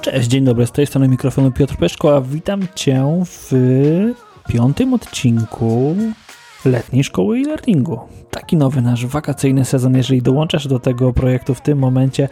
[0.00, 3.52] Cześć, dzień dobry, z tej strony mikrofonu Piotr Peszko, a witam Cię w
[4.48, 5.96] piątym odcinku
[6.64, 8.00] letniej szkoły e-learningu.
[8.30, 9.96] Taki nowy nasz wakacyjny sezon.
[9.96, 12.28] Jeżeli dołączasz do tego projektu w tym momencie,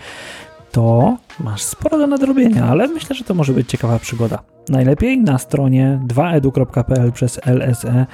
[0.72, 4.38] to masz sporo do nadrobienia, ale myślę, że to może być ciekawa przygoda.
[4.68, 8.06] Najlepiej na stronie 2edu.pl przez LSE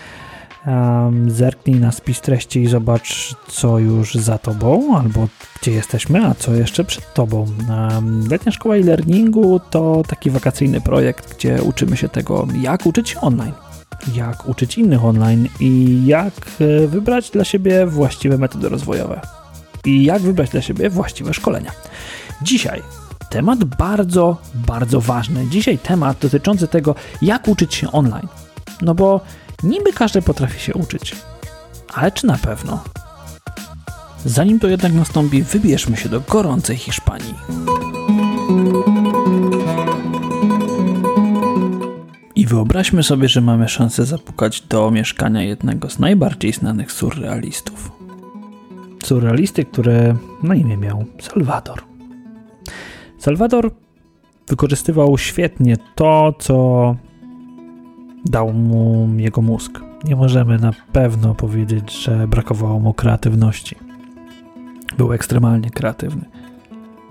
[0.67, 5.29] um, zerknij na spis treści i zobacz, co już za tobą, albo
[5.61, 7.47] gdzie jesteśmy, a co jeszcze przed tobą.
[7.69, 13.21] Um, Letnia Szkoła e-learningu to taki wakacyjny projekt, gdzie uczymy się tego, jak uczyć się
[13.21, 13.53] online
[14.15, 19.21] jak uczyć innych online i jak e, wybrać dla siebie właściwe metody rozwojowe
[19.85, 21.73] i jak wybrać dla siebie właściwe szkolenia.
[22.43, 22.83] Dzisiaj
[23.31, 25.47] temat bardzo, bardzo ważny.
[25.51, 28.29] Dzisiaj temat dotyczący tego, jak uczyć się online.
[28.83, 29.21] No bo
[29.63, 31.17] niby każdy potrafi się uczyć,
[31.95, 32.85] ale czy na pewno?
[34.25, 37.35] Zanim to jednak nastąpi, wybierzmy się do gorącej Hiszpanii.
[42.35, 47.93] I wyobraźmy sobie, że mamy szansę zapukać do mieszkania jednego z najbardziej znanych surrealistów.
[49.05, 51.83] Surrealisty, który na imię miał Salvador.
[53.19, 53.71] Salvador
[54.49, 56.97] wykorzystywał świetnie to, co
[58.25, 59.81] dał mu jego mózg.
[60.05, 63.77] Nie możemy na pewno powiedzieć, że brakowało mu kreatywności.
[64.99, 66.25] Był ekstremalnie kreatywny,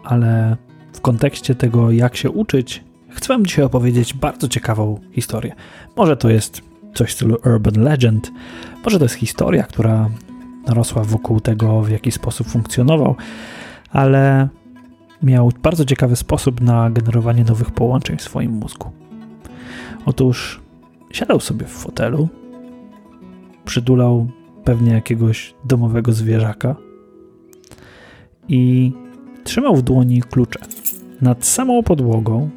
[0.03, 0.58] ale
[0.94, 5.56] w kontekście tego, jak się uczyć, chcę Wam dzisiaj opowiedzieć bardzo ciekawą historię.
[5.95, 6.61] Może to jest
[6.94, 8.31] coś w stylu urban legend,
[8.86, 10.09] może to jest historia, która
[10.67, 13.16] narosła wokół tego, w jaki sposób funkcjonował,
[13.91, 14.47] ale
[15.23, 18.91] miał bardzo ciekawy sposób na generowanie nowych połączeń w swoim mózgu.
[20.06, 20.62] Otóż
[21.14, 22.28] siadał sobie w fotelu,
[23.66, 24.28] przydulał
[24.64, 26.75] pewnie jakiegoś domowego zwierzaka
[28.47, 28.92] i
[29.44, 30.59] trzymał w dłoni klucze
[31.22, 32.50] nad samą podłogą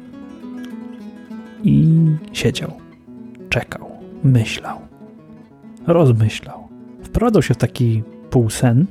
[1.63, 1.87] i
[2.33, 2.71] siedział,
[3.49, 3.89] czekał,
[4.23, 4.79] myślał,
[5.87, 6.67] rozmyślał.
[7.03, 8.85] Wprowadzał się w taki półsen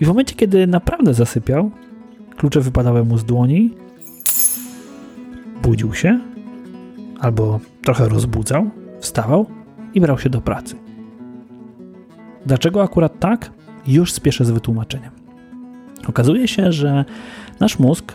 [0.00, 1.70] i w momencie, kiedy naprawdę zasypiał,
[2.36, 3.70] klucze wypadały mu z dłoni,
[5.62, 6.20] budził się
[7.26, 8.70] albo trochę rozbudzał,
[9.00, 9.46] wstawał
[9.94, 10.76] i brał się do pracy.
[12.46, 13.50] Dlaczego akurat tak?
[13.86, 15.10] Już spieszę z wytłumaczeniem.
[16.08, 17.04] Okazuje się, że
[17.60, 18.14] nasz mózg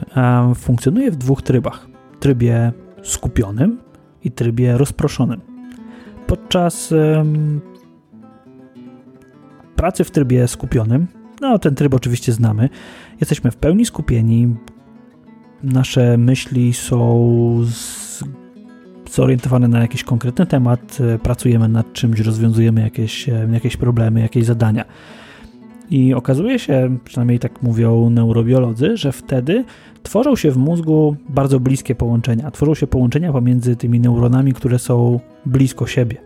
[0.55, 1.87] funkcjonuje w dwóch trybach.
[2.19, 2.71] Trybie
[3.03, 3.79] skupionym
[4.23, 5.41] i trybie rozproszonym.
[6.27, 6.93] Podczas
[9.75, 11.07] pracy w trybie skupionym,
[11.41, 12.69] no ten tryb oczywiście znamy,
[13.19, 14.55] jesteśmy w pełni skupieni,
[15.63, 17.61] nasze myśli są
[19.11, 24.45] zorientowane na jakiś konkretny temat, e, pracujemy nad czymś, rozwiązujemy jakieś, e, jakieś problemy, jakieś
[24.45, 24.85] zadania.
[25.89, 29.63] I okazuje się, przynajmniej tak mówią neurobiolodzy, że wtedy
[30.03, 32.51] tworzą się w mózgu bardzo bliskie połączenia.
[32.51, 36.17] Tworzą się połączenia pomiędzy tymi neuronami, które są blisko siebie.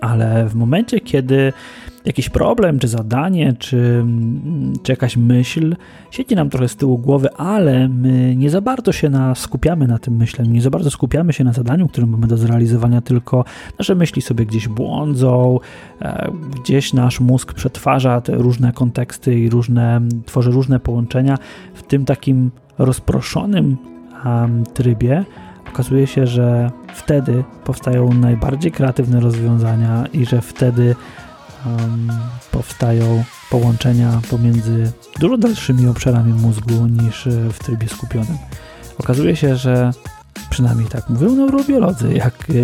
[0.00, 1.52] Ale w momencie, kiedy
[2.08, 4.04] jakiś problem, czy zadanie, czy,
[4.82, 5.76] czy jakaś myśl.
[6.10, 9.98] Siedzi nam trochę z tyłu głowy, ale my nie za bardzo się na, skupiamy na
[9.98, 13.44] tym myśleniu, nie za bardzo skupiamy się na zadaniu, które mamy do zrealizowania, tylko
[13.78, 15.58] nasze myśli sobie gdzieś błądzą,
[16.02, 16.30] e,
[16.62, 21.38] gdzieś nasz mózg przetwarza te różne konteksty i różne, tworzy różne połączenia.
[21.74, 23.76] W tym takim rozproszonym
[24.24, 25.24] um, trybie,
[25.68, 30.94] okazuje się, że wtedy powstają najbardziej kreatywne rozwiązania i że wtedy
[31.80, 32.08] um,
[32.50, 38.38] powstają połączenia pomiędzy dużo dalszymi obszarami mózgu niż e, w trybie skupionym.
[38.98, 39.92] Okazuje się, że
[40.50, 42.54] przynajmniej tak mówią neurobiolodzy, jak, e,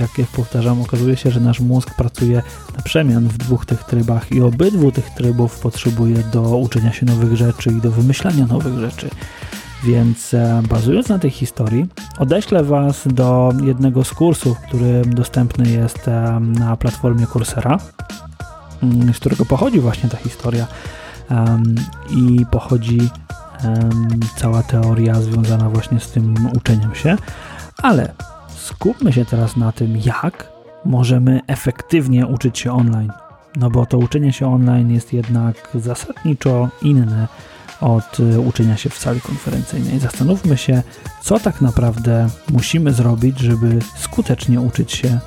[0.00, 2.42] jak, jak powtarzam, okazuje się, że nasz mózg pracuje
[2.76, 7.36] na przemian w dwóch tych trybach i obydwu tych trybów potrzebuje do uczenia się nowych
[7.36, 9.10] rzeczy i do wymyślania nowych rzeczy.
[9.84, 11.86] Więc e, bazując na tej historii,
[12.18, 16.06] odeślę Was do jednego z kursów, który dostępny jest
[16.40, 17.78] na platformie Coursera.
[19.12, 20.66] Z którego pochodzi właśnie ta historia
[21.30, 21.74] um,
[22.10, 23.10] i pochodzi
[23.64, 27.16] um, cała teoria związana właśnie z tym uczeniem się,
[27.82, 28.12] ale
[28.48, 30.48] skupmy się teraz na tym, jak
[30.84, 33.12] możemy efektywnie uczyć się online.
[33.56, 37.28] No bo to uczenie się online jest jednak zasadniczo inne
[37.80, 39.98] od y, uczenia się w sali konferencyjnej.
[39.98, 40.82] Zastanówmy się,
[41.22, 45.18] co tak naprawdę musimy zrobić, żeby skutecznie uczyć się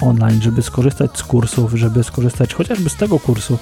[0.00, 3.58] online, żeby skorzystać z kursów, żeby skorzystać chociażby z tego kursu,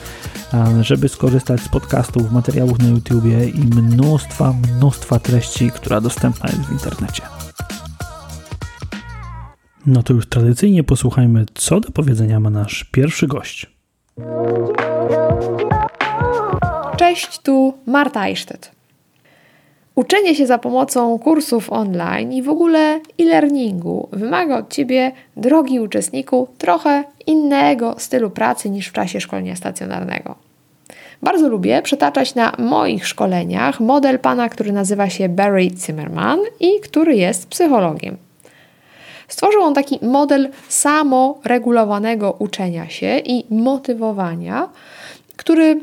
[0.80, 6.72] żeby skorzystać z podcastów, materiałów na YouTubie i mnóstwa, mnóstwa treści, która dostępna jest w
[6.72, 7.22] internecie.
[9.86, 13.70] No to już tradycyjnie posłuchajmy, co do powiedzenia ma nasz pierwszy gość.
[16.96, 18.81] Cześć, tu Marta Eichstätt.
[19.94, 26.48] Uczenie się za pomocą kursów online i w ogóle e-learningu wymaga od Ciebie, drogi uczestniku,
[26.58, 30.34] trochę innego stylu pracy niż w czasie szkolenia stacjonarnego.
[31.22, 37.16] Bardzo lubię przetaczać na moich szkoleniach model pana, który nazywa się Barry Zimmerman i który
[37.16, 38.16] jest psychologiem.
[39.28, 44.68] Stworzył on taki model samoregulowanego uczenia się i motywowania,
[45.36, 45.80] który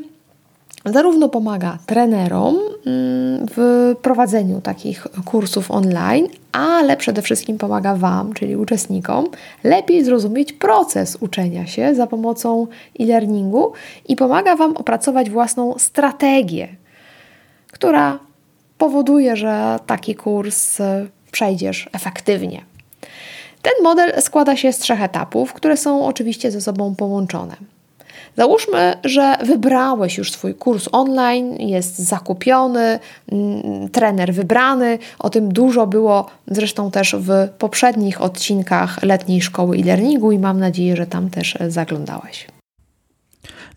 [0.84, 8.56] zarówno pomaga trenerom mm, w prowadzeniu takich kursów online, ale przede wszystkim pomaga Wam, czyli
[8.56, 9.28] uczestnikom,
[9.64, 12.66] lepiej zrozumieć proces uczenia się za pomocą
[13.00, 13.72] e-learningu
[14.08, 16.68] i pomaga Wam opracować własną strategię,
[17.72, 18.18] która
[18.78, 22.64] powoduje, że taki kurs e, przejdziesz efektywnie.
[23.62, 27.56] Ten model składa się z trzech etapów, które są oczywiście ze sobą połączone.
[28.36, 32.98] Załóżmy, że wybrałeś już swój kurs online, jest zakupiony,
[33.32, 34.98] mm, trener wybrany.
[35.18, 40.96] O tym dużo było zresztą też w poprzednich odcinkach letniej szkoły e-learningu i mam nadzieję,
[40.96, 42.46] że tam też zaglądałeś.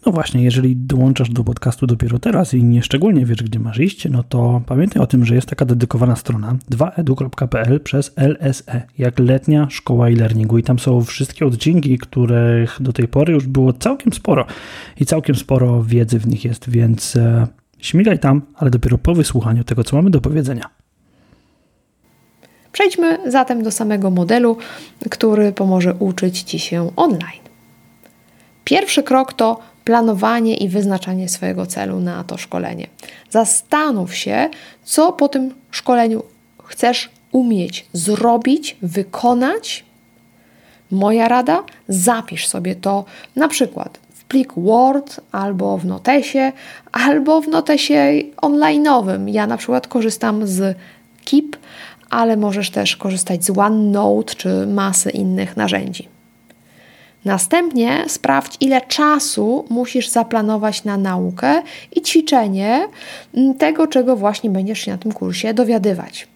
[0.05, 4.09] No właśnie, jeżeli dołączasz do podcastu dopiero teraz i nie szczególnie wiesz, gdzie masz iść,
[4.09, 9.67] no to pamiętaj o tym, że jest taka dedykowana strona 2edu.pl przez LSE, jak letnia
[9.69, 14.45] szkoła e-learningu i tam są wszystkie odcinki, których do tej pory już było całkiem sporo
[15.00, 17.47] i całkiem sporo wiedzy w nich jest, więc e,
[17.79, 20.69] śmigaj tam, ale dopiero po wysłuchaniu tego, co mamy do powiedzenia.
[22.71, 24.57] Przejdźmy zatem do samego modelu,
[25.09, 27.44] który pomoże uczyć Ci się online.
[28.63, 32.88] Pierwszy krok to planowanie i wyznaczanie swojego celu na to szkolenie.
[33.30, 34.50] Zastanów się,
[34.83, 36.24] co po tym szkoleniu
[36.63, 39.85] chcesz umieć zrobić, wykonać.
[40.91, 46.51] Moja rada: zapisz sobie to na przykład w plik Word albo w notesie,
[46.91, 49.29] albo w notesie online'owym.
[49.29, 50.77] Ja na przykład korzystam z
[51.25, 51.57] Keep,
[52.09, 56.12] ale możesz też korzystać z OneNote czy masy innych narzędzi.
[57.25, 61.62] Następnie sprawdź, ile czasu musisz zaplanować na naukę
[61.96, 62.88] i ćwiczenie
[63.36, 66.28] mm, tego, czego właśnie będziesz się na tym kursie dowiadywać.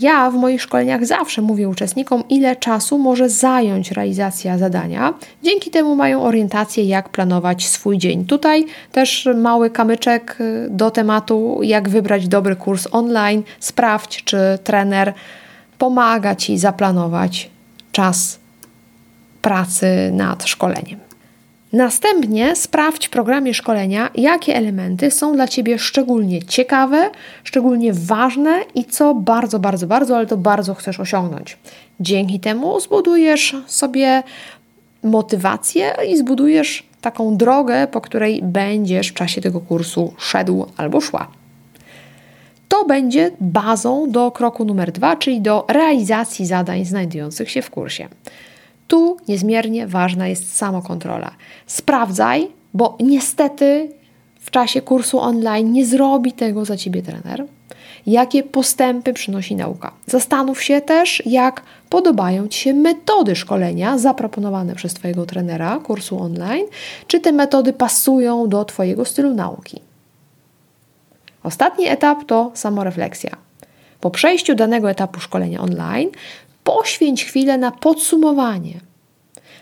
[0.00, 5.14] Ja w moich szkoleniach zawsze mówię uczestnikom, ile czasu może zająć realizacja zadania.
[5.42, 8.24] Dzięki temu mają orientację, jak planować swój dzień.
[8.26, 13.42] Tutaj też mały kamyczek y, do tematu, jak wybrać dobry kurs online.
[13.60, 15.14] Sprawdź, czy trener
[15.78, 17.50] pomaga ci zaplanować
[17.92, 18.41] czas
[19.42, 20.98] pracy nad szkoleniem.
[21.72, 27.10] Następnie sprawdź w programie szkolenia, jakie elementy są dla Ciebie szczególnie ciekawe,
[27.44, 31.58] szczególnie ważne i co bardzo, bardzo, bardzo, ale to bardzo chcesz osiągnąć.
[32.00, 34.22] Dzięki temu zbudujesz sobie
[35.02, 41.28] motywację i zbudujesz taką drogę, po której będziesz w czasie tego kursu szedł albo szła.
[42.68, 48.08] To będzie bazą do kroku numer dwa, czyli do realizacji zadań znajdujących się w kursie.
[49.28, 51.30] Niezmiernie ważna jest samokontrola.
[51.66, 53.88] Sprawdzaj, bo niestety
[54.40, 57.44] w czasie kursu online nie zrobi tego za ciebie trener.
[58.06, 59.92] Jakie postępy przynosi nauka?
[60.06, 66.66] Zastanów się też, jak podobają Ci się metody szkolenia zaproponowane przez Twojego trenera kursu online,
[67.06, 69.80] czy te metody pasują do Twojego stylu nauki.
[71.42, 73.36] Ostatni etap to samorefleksja.
[74.00, 76.10] Po przejściu danego etapu szkolenia online,
[76.64, 78.91] poświęć chwilę na podsumowanie.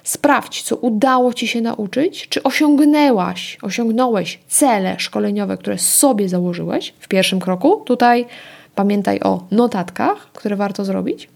[0.04, 7.08] Sprawdź, co udało Ci się nauczyć, czy osiągnęłaś, osiągnąłeś cele szkoleniowe, które sobie założyłeś w
[7.08, 7.82] pierwszym kroku.
[7.86, 8.26] Tutaj
[8.74, 11.28] pamiętaj o notatkach, które warto zrobić.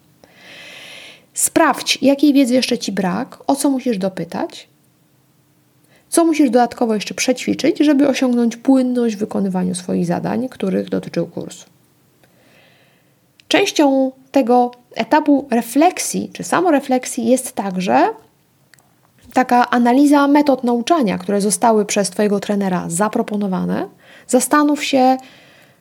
[1.34, 4.68] Sprawdź, jakiej wiedzy jeszcze Ci brak, o co musisz dopytać,
[6.08, 11.64] co musisz dodatkowo jeszcze przećwiczyć, żeby osiągnąć płynność w wykonywaniu swoich zadań, których dotyczył kurs.
[13.48, 18.08] Częścią tego etapu refleksji czy samorefleksji jest także
[19.34, 23.88] taka analiza metod nauczania, które zostały przez Twojego trenera zaproponowane.
[24.28, 25.16] Zastanów się,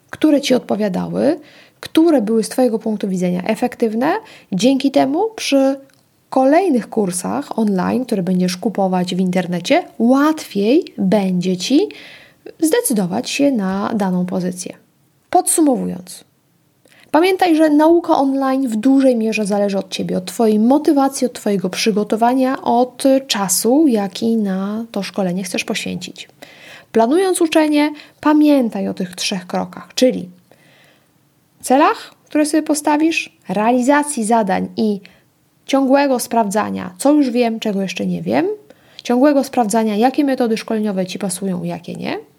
[0.10, 1.39] które Ci odpowiadały,
[1.79, 4.13] które były z Twojego punktu widzenia efektywne.
[4.51, 5.79] Dzięki temu przy
[6.29, 11.89] kolejnych kursach online, które będziesz kupować w internecie, łatwiej będzie Ci
[12.60, 14.74] zdecydować się na daną pozycję.
[15.29, 16.24] Podsumowując,
[17.13, 21.70] Pamiętaj, że nauka online w dużej mierze zależy od Ciebie, od Twojej motywacji, od Twojego
[21.70, 26.29] przygotowania, od czasu, jaki na to szkolenie chcesz poświęcić.
[26.91, 27.91] Planując uczenie,
[28.22, 30.29] pamiętaj o tych trzech krokach, czyli
[31.62, 35.01] celach, które sobie postawisz, realizacji zadań i
[35.65, 38.48] ciągłego sprawdzania, co już wiem, czego jeszcze nie wiem,
[39.03, 42.32] ciągłego sprawdzania, jakie metody szkoleniowe Ci pasują, jakie nie.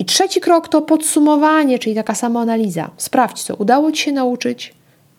[0.00, 2.90] I trzeci krok to podsumowanie, czyli taka samoanaliza.
[2.96, 4.74] Sprawdź, co udało Ci się nauczyć,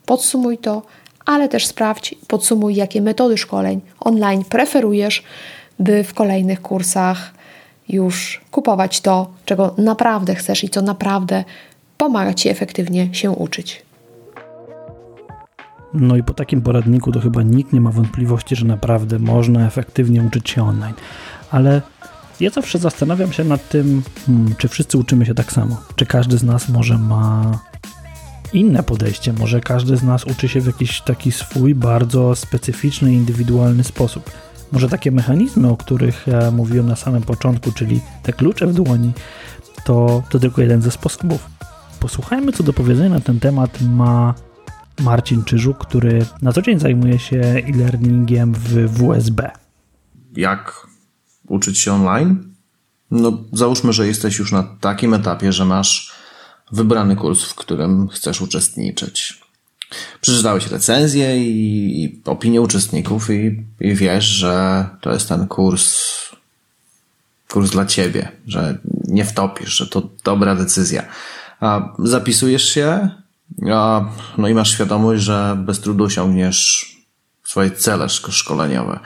[0.05, 0.81] podsumuj to,
[1.25, 5.23] ale też sprawdź, podsumuj, jakie metody szkoleń online preferujesz,
[5.79, 7.31] by w kolejnych kursach
[7.89, 11.43] już kupować to, czego naprawdę chcesz i co naprawdę
[11.97, 13.85] pomaga Ci efektywnie się uczyć.
[15.93, 20.21] No i po takim poradniku to chyba nikt nie ma wątpliwości, że naprawdę można efektywnie
[20.21, 20.93] uczyć się online.
[21.51, 21.81] Ale
[22.41, 25.81] ja zawsze zastanawiam się nad tym, hmm, czy wszyscy uczymy się tak samo.
[25.95, 27.60] Czy każdy z nas może ma
[28.53, 33.83] inne podejście, może każdy z nas uczy się w jakiś taki swój, bardzo specyficzny, indywidualny
[33.83, 34.31] sposób.
[34.71, 39.12] Może takie mechanizmy, o których ja mówiłem na samym początku, czyli te klucze w dłoni,
[39.83, 41.50] to, to tylko jeden ze sposobów.
[42.00, 44.33] Posłuchajmy, co do powiedzenia na ten temat ma
[45.00, 49.51] Marcin Czyżuk, który na co dzień zajmuje się e-learningiem w WSB.
[50.36, 50.90] Jak
[51.51, 52.43] uczyć się online?
[53.12, 56.12] No, załóżmy, że jesteś już na takim etapie, że masz
[56.72, 59.41] wybrany kurs, w którym chcesz uczestniczyć.
[60.22, 66.12] Przeczytałeś recenzję i, i opinie uczestników i, i wiesz, że to jest ten kurs,
[67.50, 68.77] kurs dla ciebie, że
[69.08, 71.05] nie wtopisz, że to dobra decyzja.
[71.60, 73.10] A zapisujesz się,
[73.74, 74.05] a,
[74.38, 76.91] no i masz świadomość, że bez trudu osiągniesz
[77.43, 79.00] swoje cele szkoleniowe.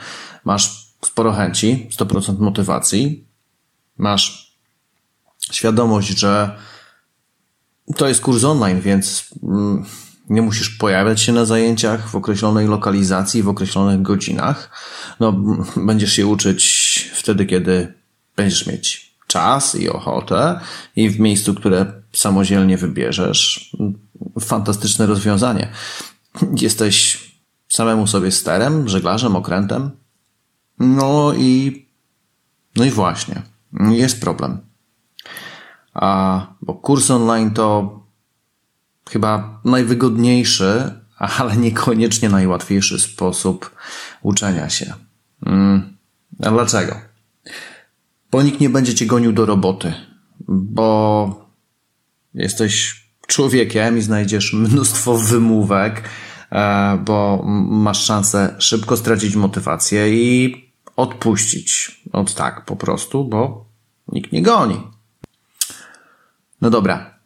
[0.44, 3.24] Masz sporo chęci, 100% motywacji,
[3.98, 4.56] masz
[5.52, 6.56] świadomość, że
[7.96, 9.84] to jest kurs online, więc mm,
[10.30, 14.70] nie musisz pojawiać się na zajęciach w określonej lokalizacji, w określonych godzinach.
[15.20, 15.32] No,
[15.88, 17.94] będziesz się uczyć wtedy, kiedy
[18.36, 20.60] będziesz mieć czas i ochotę
[20.96, 23.76] i w miejscu, które samodzielnie wybierzesz.
[24.40, 25.68] Fantastyczne rozwiązanie.
[26.60, 27.26] Jesteś
[27.68, 29.90] samemu sobie sterem, żeglarzem, okrętem.
[30.78, 31.86] No i,
[32.76, 33.42] no i właśnie,
[33.90, 34.58] jest problem.
[35.94, 38.00] A, bo kurs online to
[39.10, 43.70] chyba najwygodniejszy, ale niekoniecznie najłatwiejszy sposób
[44.22, 44.94] uczenia się.
[45.46, 45.96] Mm.
[46.42, 46.96] A dlaczego?
[48.30, 49.94] Bo nikt nie będzie cię gonił do roboty,
[50.48, 51.50] bo
[52.34, 56.02] jesteś człowiekiem i znajdziesz mnóstwo wymówek,
[56.52, 60.65] e, bo masz szansę szybko stracić motywację i
[60.96, 62.00] odpuścić.
[62.12, 63.66] Od tak po prostu, bo
[64.08, 64.80] nikt nie goni.
[66.60, 67.18] No dobra,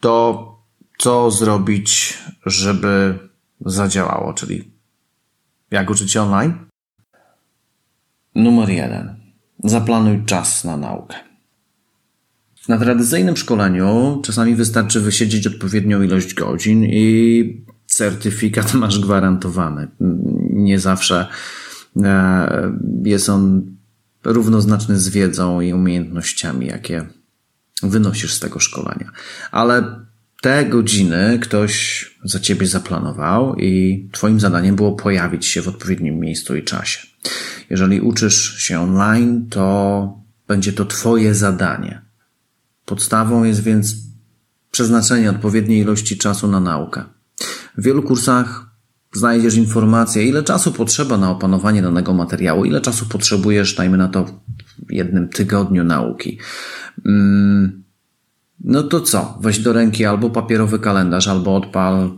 [0.00, 0.56] to
[0.98, 3.18] co zrobić, żeby
[3.60, 4.70] zadziałało, czyli
[5.70, 6.54] jak uczyć się online?
[8.34, 9.16] Numer jeden.
[9.64, 11.16] Zaplanuj czas na naukę.
[12.68, 19.88] Na tradycyjnym szkoleniu czasami wystarczy wysiedzieć odpowiednią ilość godzin i certyfikat masz gwarantowany.
[20.50, 21.26] Nie zawsze
[23.04, 23.76] jest on
[24.24, 27.06] równoznaczny z wiedzą i umiejętnościami, jakie
[27.82, 29.10] wynosisz z tego szkolenia.
[29.50, 30.06] Ale
[30.40, 36.56] te godziny ktoś za ciebie zaplanował i twoim zadaniem było pojawić się w odpowiednim miejscu
[36.56, 37.06] i czasie.
[37.70, 42.02] Jeżeli uczysz się online, to będzie to twoje zadanie.
[42.84, 43.94] Podstawą jest więc
[44.70, 47.04] przeznaczenie odpowiedniej ilości czasu na naukę.
[47.78, 48.65] W wielu kursach
[49.16, 54.24] znajdziesz informację, ile czasu potrzeba na opanowanie danego materiału, ile czasu potrzebujesz, dajmy na to,
[54.88, 56.38] w jednym tygodniu nauki.
[57.04, 57.86] Hmm
[58.64, 59.38] no to co?
[59.40, 62.10] Weź do ręki albo papierowy kalendarz, albo odpal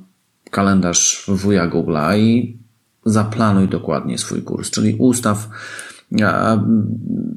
[0.51, 2.59] kalendarz wuja Google'a i
[3.05, 5.49] zaplanuj dokładnie swój kurs, czyli ustaw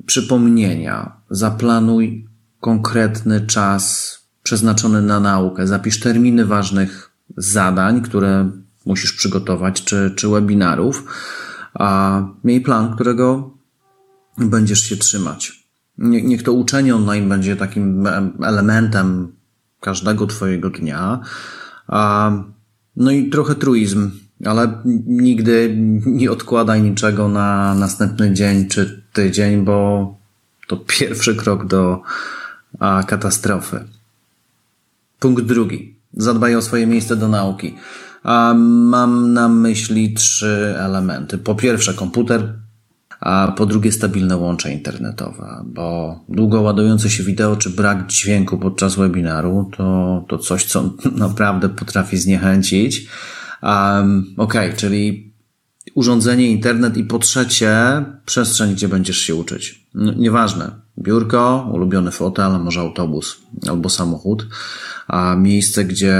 [0.05, 2.27] przypomnienia, zaplanuj
[2.59, 8.49] konkretny czas przeznaczony na naukę, zapisz terminy ważnych zadań, które
[8.85, 11.03] musisz przygotować, czy, czy webinarów,
[11.73, 13.53] a miej plan, którego
[14.37, 15.61] będziesz się trzymać
[16.01, 18.07] niech to uczenie online będzie takim
[18.43, 19.35] elementem
[19.79, 21.19] każdego Twojego dnia.
[22.95, 24.11] No i trochę truizm,
[24.45, 30.15] ale nigdy nie odkładaj niczego na następny dzień czy tydzień, bo
[30.67, 32.01] to pierwszy krok do
[33.07, 33.85] katastrofy.
[35.19, 35.95] Punkt drugi.
[36.13, 37.75] Zadbaj o swoje miejsce do nauki.
[38.23, 41.37] Mam na myśli trzy elementy.
[41.37, 42.53] Po pierwsze, komputer
[43.21, 48.95] a po drugie stabilne łącze internetowe, bo długo ładujące się wideo czy brak dźwięku podczas
[48.95, 50.93] webinaru to, to coś, co
[51.25, 53.07] naprawdę potrafi zniechęcić.
[53.63, 55.33] Um, ok, czyli
[55.95, 57.75] urządzenie, internet i po trzecie
[58.25, 59.87] przestrzeń, gdzie będziesz się uczyć.
[60.17, 63.37] Nieważne, biurko, ulubiony fotel, może autobus
[63.69, 64.47] albo samochód,
[65.07, 66.19] a miejsce, gdzie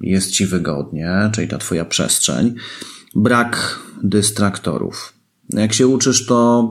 [0.00, 2.54] jest ci wygodnie, czyli ta twoja przestrzeń.
[3.14, 5.22] Brak dystraktorów
[5.52, 6.68] jak się uczysz, to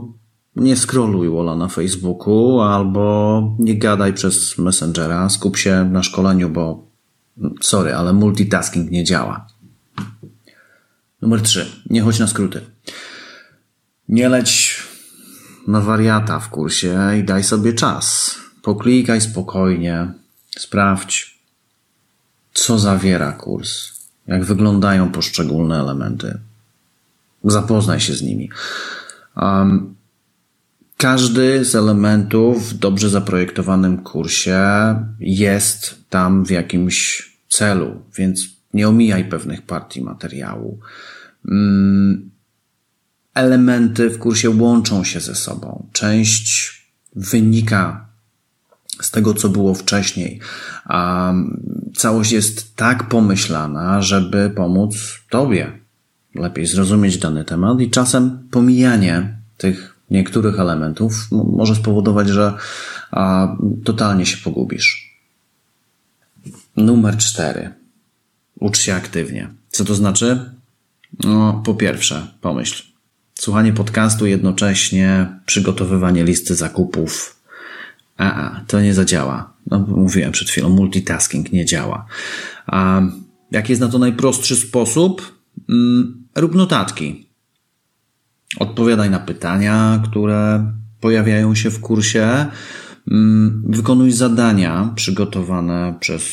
[0.55, 6.87] nie scrolluj Wola na Facebooku albo nie gadaj przez Messengera, skup się na szkoleniu, bo
[7.61, 9.47] sorry, ale multitasking nie działa.
[11.21, 11.65] Numer 3.
[11.89, 12.61] Nie chodź na skróty.
[14.09, 14.79] Nie leć
[15.67, 18.35] na wariata w kursie i daj sobie czas.
[18.61, 20.07] Poklikaj spokojnie,
[20.57, 21.39] sprawdź,
[22.53, 23.91] co zawiera kurs,
[24.27, 26.39] jak wyglądają poszczególne elementy.
[27.43, 28.49] Zapoznaj się z nimi.
[29.37, 29.95] Um,
[30.97, 34.59] każdy z elementów w dobrze zaprojektowanym kursie
[35.19, 40.79] jest tam w jakimś celu, więc nie omijaj pewnych partii materiału.
[41.45, 42.31] Um,
[43.33, 45.87] elementy w kursie łączą się ze sobą.
[45.91, 46.71] Część
[47.15, 48.07] wynika
[49.01, 50.39] z tego, co było wcześniej.
[50.85, 51.33] A
[51.95, 54.95] całość jest tak pomyślana, żeby pomóc
[55.29, 55.79] Tobie
[56.35, 62.53] lepiej zrozumieć dany temat i czasem pomijanie tych niektórych elementów może spowodować, że
[63.11, 65.17] a, totalnie się pogubisz.
[66.77, 67.73] Numer cztery.
[68.59, 69.49] Ucz się aktywnie.
[69.69, 70.51] Co to znaczy?
[71.23, 72.90] No, po pierwsze, pomyśl.
[73.41, 77.41] Słuchanie podcastu jednocześnie, przygotowywanie listy zakupów.
[78.17, 79.53] A, a to nie zadziała.
[79.71, 82.05] No, mówiłem przed chwilą, multitasking nie działa.
[82.67, 83.01] A
[83.51, 85.41] jaki jest na to najprostszy sposób?
[85.69, 87.29] Mm, rób notatki.
[88.59, 92.45] Odpowiadaj na pytania, które pojawiają się w kursie.
[93.11, 96.23] Mm, wykonuj zadania przygotowane przez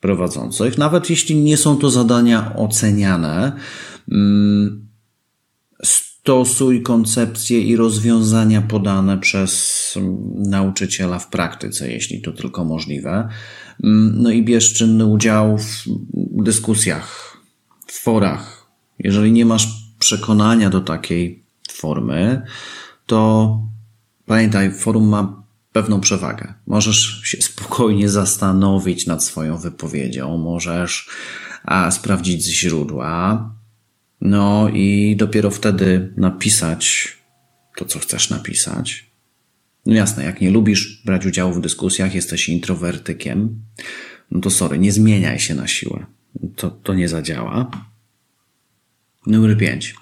[0.00, 3.52] prowadzących, nawet jeśli nie są to zadania oceniane.
[6.24, 9.94] Mm, stosuj koncepcje i rozwiązania podane przez
[10.34, 13.28] nauczyciela w praktyce, jeśli to tylko możliwe.
[14.14, 17.36] No i bierz czynny udział w dyskusjach,
[17.86, 18.66] w forach.
[18.98, 22.42] Jeżeli nie masz przekonania do takiej formy,
[23.06, 23.58] to
[24.26, 26.54] pamiętaj, forum ma pewną przewagę.
[26.66, 31.08] Możesz się spokojnie zastanowić nad swoją wypowiedzią, możesz
[31.64, 33.50] a, sprawdzić źródła,
[34.22, 37.08] no i dopiero wtedy napisać
[37.76, 39.10] to, co chcesz napisać.
[39.86, 43.62] No jasne, jak nie lubisz brać udziału w dyskusjach, jesteś introwertykiem,
[44.30, 46.06] no to sorry, nie zmieniaj się na siłę.
[46.56, 47.70] To, to nie zadziała.
[49.26, 49.94] Numer 5.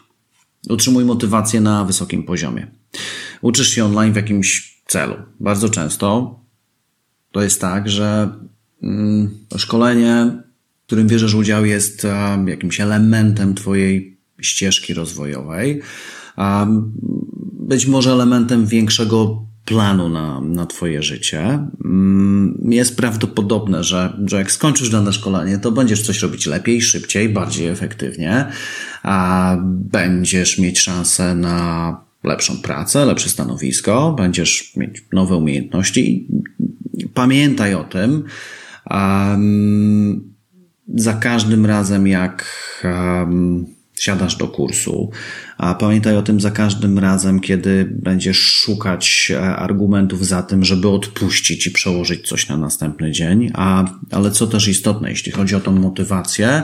[0.69, 2.67] Utrzymuj motywację na wysokim poziomie.
[3.41, 5.17] Uczysz się online w jakimś celu.
[5.41, 6.41] Bardzo często
[7.33, 8.35] to jest tak, że
[8.83, 10.43] mm, szkolenie
[10.91, 12.07] którym bierzesz udział, jest
[12.47, 15.81] jakimś elementem Twojej ścieżki rozwojowej,
[17.53, 21.67] być może elementem większego planu na, na Twoje życie.
[21.85, 27.29] Mm, jest prawdopodobne, że, że jak skończysz dane szkolenie, to będziesz coś robić lepiej, szybciej,
[27.29, 28.47] bardziej efektywnie,
[29.03, 36.29] a będziesz mieć szansę na lepszą pracę, lepsze stanowisko, będziesz mieć nowe umiejętności.
[37.15, 38.25] Pamiętaj o tym.
[40.95, 42.45] Za każdym razem, jak
[42.85, 43.67] um,
[44.01, 45.11] siadasz do kursu,
[45.59, 50.89] a pamiętaj o tym za każdym razem, kiedy będziesz szukać e, argumentów za tym, żeby
[50.89, 53.51] odpuścić i przełożyć coś na następny dzień.
[53.55, 56.63] A, ale co też istotne, jeśli chodzi o tą motywację,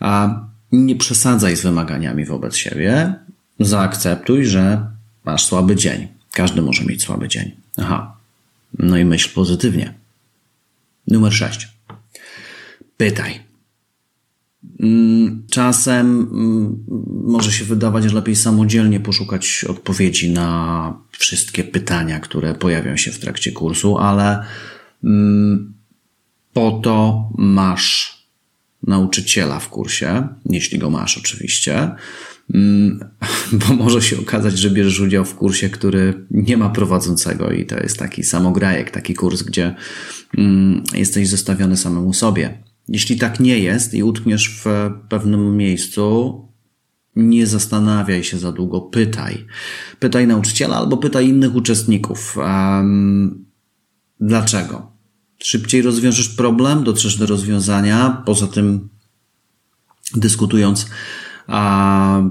[0.00, 0.40] a
[0.72, 3.14] nie przesadzaj z wymaganiami wobec siebie.
[3.60, 4.86] Zaakceptuj, że
[5.24, 6.08] masz słaby dzień.
[6.32, 7.50] Każdy może mieć słaby dzień.
[7.76, 8.16] Aha.
[8.78, 9.94] No i myśl pozytywnie.
[11.08, 11.68] Numer 6.
[12.96, 13.45] Pytaj.
[14.80, 16.84] Mm, czasem mm,
[17.24, 23.18] może się wydawać, że lepiej samodzielnie poszukać odpowiedzi na wszystkie pytania, które pojawią się w
[23.18, 24.42] trakcie kursu, ale
[25.04, 25.74] mm,
[26.52, 28.16] po to masz
[28.82, 31.90] nauczyciela w kursie, jeśli go masz oczywiście,
[33.52, 37.76] bo może się okazać, że bierzesz udział w kursie, który nie ma prowadzącego i to
[37.76, 39.74] jest taki samograjek, taki kurs, gdzie
[40.94, 42.58] jesteś zostawiony samemu sobie.
[42.88, 46.42] Jeśli tak nie jest i utkniesz w pewnym miejscu,
[47.16, 49.46] nie zastanawiaj się za długo, pytaj.
[49.98, 52.36] Pytaj nauczyciela albo pytaj innych uczestników.
[52.36, 53.46] Um,
[54.20, 54.92] dlaczego?
[55.38, 58.22] Szybciej rozwiążesz problem, dotrzesz do rozwiązania.
[58.26, 58.88] Poza tym,
[60.14, 60.86] dyskutując,
[61.46, 62.22] a,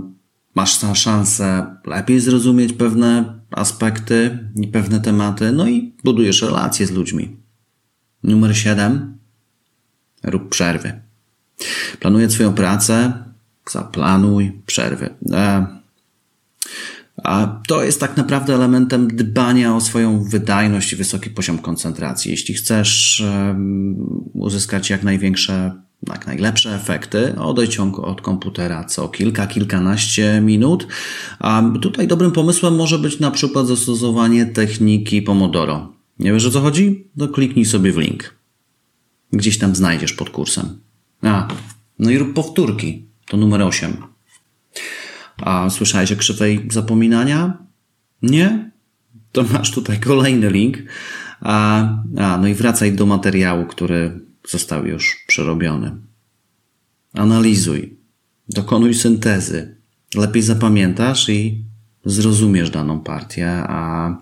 [0.56, 7.38] masz szansę lepiej zrozumieć pewne aspekty i pewne tematy, no i budujesz relacje z ludźmi.
[8.24, 9.15] Numer 7
[10.26, 11.00] rób przerwy.
[12.00, 13.14] Planuję swoją pracę,
[13.72, 15.10] zaplanuj przerwy.
[15.32, 15.68] E,
[17.24, 22.32] a to jest tak naprawdę elementem dbania o swoją wydajność i wysoki poziom koncentracji.
[22.32, 23.24] Jeśli chcesz
[24.34, 25.72] uzyskać jak największe
[26.08, 30.88] jak najlepsze efekty, odejdź od komputera co kilka, kilkanaście minut.
[31.40, 35.94] A tutaj dobrym pomysłem może być na przykład zastosowanie techniki Pomodoro.
[36.20, 37.08] Nie wiesz o co chodzi?
[37.20, 38.36] To kliknij sobie w link.
[39.36, 40.80] Gdzieś tam znajdziesz pod kursem.
[41.22, 41.48] A,
[42.00, 43.06] no i rób powtórki.
[43.28, 43.98] To numer 8.
[45.38, 47.58] A słyszałeś o krzywej zapominania?
[48.22, 48.72] Nie?
[49.32, 50.78] To masz tutaj kolejny link.
[51.42, 55.92] A, a, no i wracaj do materiału, który został już przerobiony.
[57.14, 57.98] Analizuj,
[58.50, 59.76] dokonuj syntezy.
[60.16, 61.64] Lepiej zapamiętasz i
[62.06, 64.16] zrozumiesz daną partię, a,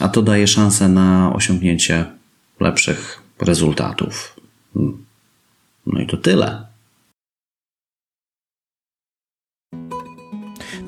[0.00, 2.04] a to daje szansę na osiągnięcie
[2.60, 4.40] lepszych rezultatów.
[5.86, 6.66] No i to tyle.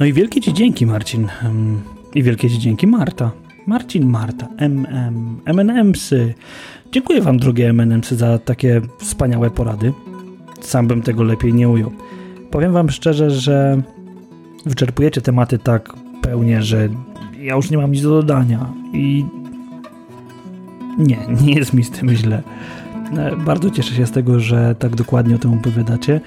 [0.00, 1.28] No i wielkie Ci dzięki, Marcin.
[2.14, 3.30] I wielkie Ci dzięki, Marta.
[3.66, 6.34] Marcin, Marta, MM, MNMsy.
[6.92, 9.92] Dziękuję Wam, drogie MNMsy, za takie wspaniałe porady.
[10.61, 11.92] Sam bym tego lepiej nie ujął.
[12.50, 13.82] Powiem Wam szczerze, że
[14.66, 16.88] wyczerpujecie tematy tak pełnie, że
[17.38, 19.24] ja już nie mam nic do dodania i
[20.98, 22.42] nie, nie jest mi z tym źle.
[23.16, 26.20] E, bardzo cieszę się z tego, że tak dokładnie o tym opowiadacie.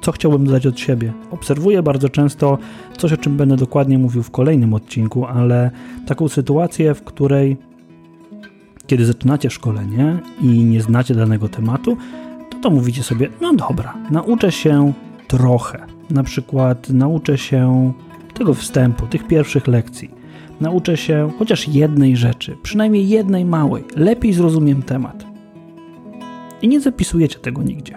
[0.00, 1.12] Co chciałbym dodać od siebie?
[1.30, 2.58] Obserwuję bardzo często
[2.98, 5.70] coś, o czym będę dokładnie mówił w kolejnym odcinku, ale
[6.06, 7.56] taką sytuację, w której
[8.86, 11.96] kiedy zaczynacie szkolenie i nie znacie danego tematu,
[12.50, 14.92] to to mówicie sobie, no dobra, nauczę się
[15.28, 15.86] trochę.
[16.10, 17.92] Na przykład nauczę się
[18.34, 20.19] tego wstępu, tych pierwszych lekcji.
[20.60, 23.84] Nauczę się chociaż jednej rzeczy, przynajmniej jednej małej.
[23.96, 25.26] Lepiej zrozumiem temat.
[26.62, 27.96] I nie zapisujecie tego nigdzie.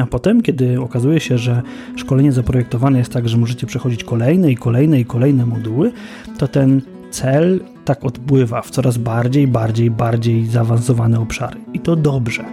[0.00, 1.62] A potem, kiedy okazuje się, że
[1.96, 5.92] szkolenie zaprojektowane jest tak, że możecie przechodzić kolejne i kolejne i kolejne moduły,
[6.38, 11.60] to ten cel tak odpływa w coraz bardziej, bardziej, bardziej zaawansowane obszary.
[11.74, 12.44] I to dobrze.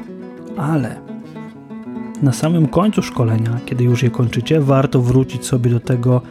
[0.58, 0.96] Ale
[2.22, 6.22] na samym końcu szkolenia, kiedy już je kończycie, warto wrócić sobie do tego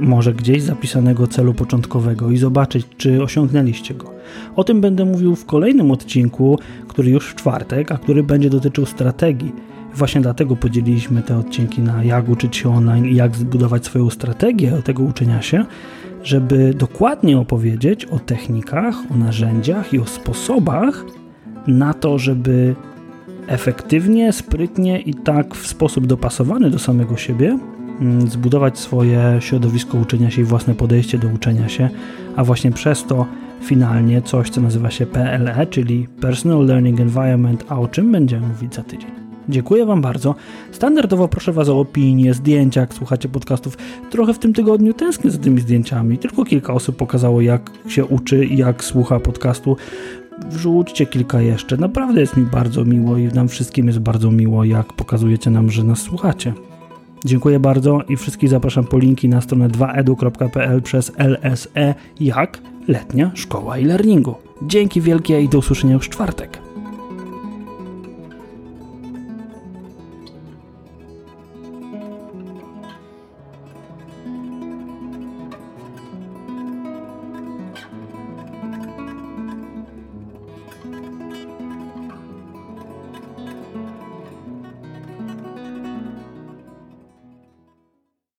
[0.00, 4.10] może gdzieś zapisanego celu początkowego i zobaczyć, czy osiągnęliście go.
[4.56, 8.86] O tym będę mówił w kolejnym odcinku, który już w czwartek, a który będzie dotyczył
[8.86, 9.52] strategii
[9.94, 14.72] Właśnie dlatego podzieliliśmy te odcinki na jak uczyć się online i jak zbudować swoją strategię
[14.84, 15.64] tego uczenia się,
[16.22, 21.04] żeby dokładnie opowiedzieć o technikach, o narzędziach i o sposobach
[21.66, 22.74] na to, żeby
[23.46, 27.58] efektywnie, sprytnie i tak w sposób dopasowany do samego siebie
[28.26, 31.88] zbudować swoje środowisko uczenia się i własne podejście do uczenia się,
[32.36, 33.26] a właśnie przez to
[33.62, 38.74] finalnie coś, co nazywa się PLE, czyli Personal Learning Environment, a o czym będziemy mówić
[38.74, 39.10] za tydzień.
[39.48, 40.34] Dziękuję Wam bardzo.
[40.72, 43.76] Standardowo proszę Was o opinie, zdjęcia, jak słuchacie podcastów.
[44.10, 46.18] Trochę w tym tygodniu tęsknię za tymi zdjęciami.
[46.18, 49.76] Tylko kilka osób pokazało, jak się uczy i jak słucha podcastu.
[50.48, 51.76] Wrzućcie kilka jeszcze.
[51.76, 55.84] Naprawdę jest mi bardzo miło i nam wszystkim jest bardzo miło, jak pokazujecie nam, że
[55.84, 56.52] nas słuchacie.
[57.24, 63.76] Dziękuję bardzo i wszystkich zapraszam po linki na stronę 2edu.pl przez LSE jak letnia szkoła
[63.76, 64.34] e-learningu.
[64.62, 66.71] Dzięki wielkie i do usłyszenia już czwartek.